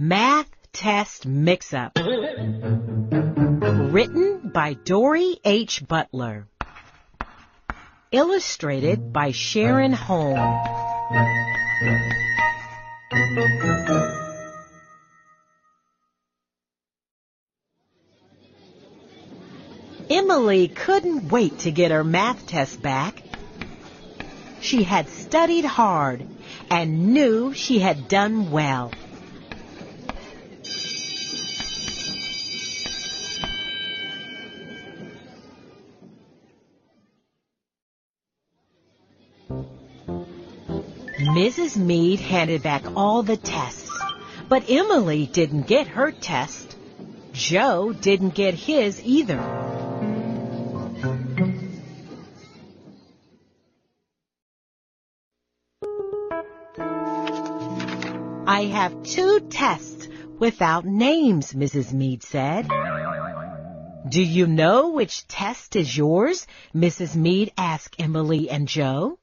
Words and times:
Math 0.00 0.46
Test 0.72 1.26
Mix-Up. 1.26 1.98
Written 3.92 4.52
by 4.54 4.74
Dori 4.74 5.38
H. 5.44 5.82
Butler. 5.88 6.46
Illustrated 8.12 9.12
by 9.12 9.32
Sharon 9.32 9.92
Holm. 9.92 10.38
Emily 20.08 20.68
couldn't 20.68 21.28
wait 21.28 21.58
to 21.60 21.72
get 21.72 21.90
her 21.90 22.04
math 22.04 22.46
test 22.46 22.80
back. 22.80 23.20
She 24.60 24.84
had 24.84 25.08
studied 25.08 25.64
hard 25.64 26.24
and 26.70 27.12
knew 27.12 27.52
she 27.52 27.80
had 27.80 28.06
done 28.06 28.52
well. 28.52 28.92
Mrs. 41.28 41.76
Mead 41.76 42.20
handed 42.20 42.62
back 42.62 42.84
all 42.96 43.22
the 43.22 43.36
tests, 43.36 43.90
but 44.48 44.70
Emily 44.70 45.26
didn't 45.26 45.66
get 45.66 45.86
her 45.88 46.10
test. 46.10 46.74
Joe 47.32 47.92
didn't 47.92 48.34
get 48.34 48.54
his 48.54 49.02
either. 49.04 49.38
I 58.46 58.62
have 58.62 59.02
two 59.02 59.40
tests 59.50 60.08
without 60.38 60.86
names, 60.86 61.52
Mrs. 61.52 61.92
Mead 61.92 62.22
said. 62.22 62.66
Do 64.08 64.22
you 64.22 64.46
know 64.46 64.88
which 64.88 65.28
test 65.28 65.76
is 65.76 65.94
yours? 65.94 66.46
Mrs. 66.74 67.14
Mead 67.14 67.52
asked 67.58 67.96
Emily 67.98 68.48
and 68.48 68.66
Joe. 68.66 69.18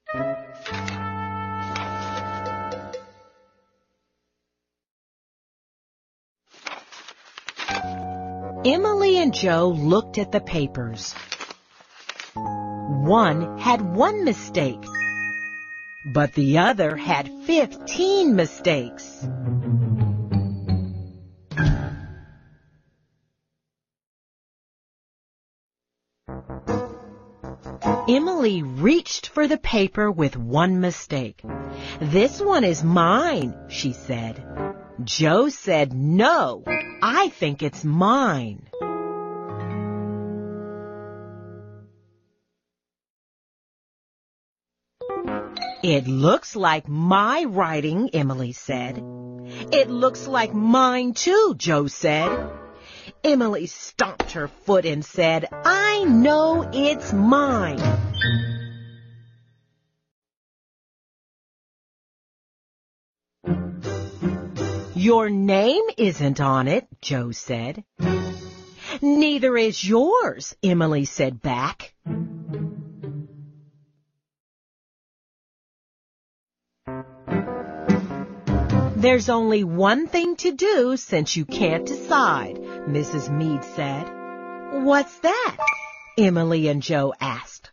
Emily 8.65 9.17
and 9.19 9.31
Joe 9.31 9.67
looked 9.67 10.17
at 10.17 10.31
the 10.31 10.41
papers. 10.41 11.13
One 12.33 13.59
had 13.59 13.95
one 13.95 14.25
mistake, 14.25 14.83
but 16.15 16.33
the 16.33 16.57
other 16.57 16.95
had 16.95 17.29
15 17.45 18.35
mistakes. 18.35 19.27
Emily 28.09 28.63
reached 28.63 29.27
for 29.27 29.47
the 29.47 29.59
paper 29.61 30.11
with 30.11 30.35
one 30.35 30.79
mistake. 30.79 31.43
This 32.01 32.41
one 32.41 32.63
is 32.63 32.83
mine, 32.83 33.53
she 33.69 33.93
said. 33.93 34.43
Joe 35.03 35.49
said, 35.49 35.93
no, 35.93 36.63
I 37.01 37.29
think 37.29 37.61
it's 37.61 37.83
mine. 37.83 38.69
It 45.83 46.07
looks 46.07 46.55
like 46.55 46.87
my 46.87 47.43
writing, 47.43 48.09
Emily 48.13 48.53
said. 48.53 48.97
It 49.71 49.89
looks 49.89 50.27
like 50.27 50.53
mine 50.53 51.13
too, 51.13 51.53
Joe 51.57 51.87
said. 51.87 52.49
Emily 53.23 53.67
stomped 53.67 54.31
her 54.31 54.47
foot 54.47 54.85
and 54.85 55.05
said, 55.05 55.47
I 55.51 56.03
know 56.05 56.67
it's 56.73 57.13
mine. 57.13 57.81
Your 65.05 65.29
name 65.29 65.83
isn't 65.99 66.41
on 66.41 66.67
it, 66.67 66.87
Joe 66.99 67.29
said. 67.29 67.83
Neither 69.03 69.55
is 69.55 69.87
yours, 69.87 70.55
Emily 70.63 71.05
said 71.05 71.43
back. 71.43 71.93
There's 78.95 79.29
only 79.29 79.63
one 79.63 80.07
thing 80.07 80.37
to 80.37 80.51
do 80.51 80.97
since 80.97 81.37
you 81.37 81.45
can't 81.45 81.85
decide, 81.85 82.55
Mrs. 82.55 83.29
Mead 83.29 83.63
said. 83.63 84.09
What's 84.85 85.19
that? 85.19 85.57
Emily 86.17 86.67
and 86.67 86.81
Joe 86.81 87.13
asked. 87.21 87.69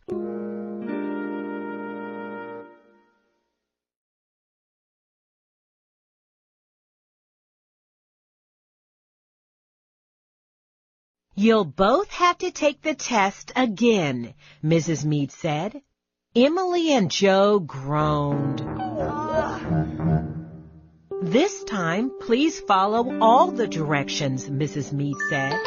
You'll 11.35 11.65
both 11.65 12.11
have 12.11 12.37
to 12.39 12.51
take 12.51 12.83
the 12.83 12.93
test 12.93 13.51
again, 13.55 14.35
Mrs. 14.63 15.03
Mead 15.03 15.31
said. 15.31 15.81
Emily 16.35 16.93
and 16.93 17.09
Joe 17.09 17.59
groaned. 17.59 18.59
This 21.23 21.63
time, 21.63 22.11
please 22.21 22.59
follow 22.59 23.19
all 23.19 23.49
the 23.49 23.67
directions, 23.67 24.47
Mrs. 24.47 24.93
Mead 24.93 25.15
said. 25.29 25.59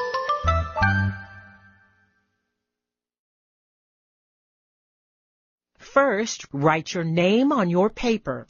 First, 5.78 6.47
write 6.53 6.94
your 6.94 7.04
name 7.04 7.50
on 7.50 7.71
your 7.71 7.91
paper. 7.91 8.47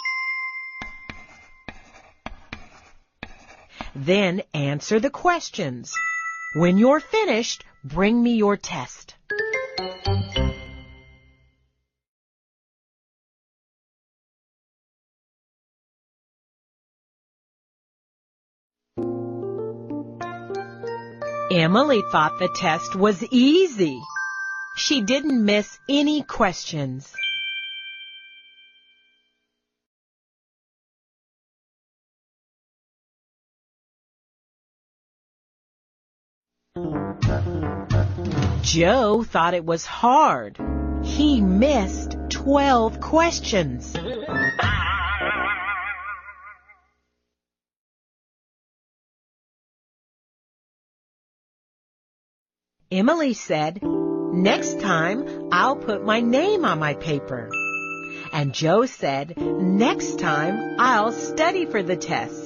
Then 3.95 4.43
answer 4.53 5.01
the 5.01 5.09
questions. 5.11 5.95
When 6.57 6.79
you're 6.79 7.01
finished, 7.01 7.65
bring 7.85 8.23
me 8.23 8.37
your 8.37 8.57
test. 8.57 9.15
Emily 21.51 22.01
thought 22.11 22.39
the 22.39 22.49
test 22.57 22.97
was 22.97 23.23
easy. 23.31 24.01
She 24.79 25.03
didn't 25.03 25.45
miss 25.45 25.79
any 25.91 26.23
questions. 26.23 27.13
Joe 38.63 39.23
thought 39.23 39.55
it 39.55 39.65
was 39.65 39.87
hard. 39.87 40.59
He 41.03 41.41
missed 41.41 42.19
12 42.29 43.01
questions. 43.01 43.97
Emily 52.91 53.33
said, 53.33 53.83
Next 53.83 54.79
time 54.81 55.49
I'll 55.51 55.77
put 55.77 56.05
my 56.05 56.21
name 56.21 56.67
on 56.67 56.79
my 56.79 56.93
paper. 56.93 57.51
And 58.35 58.53
Joe 58.53 58.85
said, 58.85 59.35
Next 59.39 60.19
time 60.19 60.77
I'll 60.79 61.13
study 61.13 61.65
for 61.65 61.83
the 61.83 61.97
test. 61.97 62.46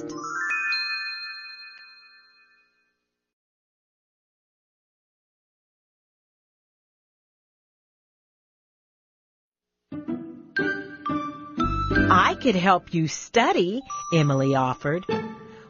I 12.13 12.35
could 12.41 12.55
help 12.55 12.93
you 12.93 13.07
study, 13.07 13.81
Emily 14.13 14.55
offered. 14.55 15.05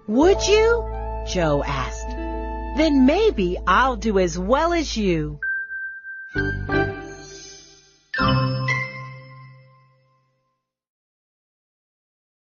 Would 0.08 0.48
you? 0.48 1.24
Joe 1.28 1.64
asked. 1.66 2.10
Then 2.78 3.06
maybe 3.06 3.58
I'll 3.68 3.96
do 3.96 4.18
as 4.20 4.38
well 4.38 4.74
as 4.74 4.98
you. 4.98 5.40